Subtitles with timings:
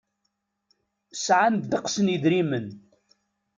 [1.23, 2.67] Sɛan ddeqs n yedrimen.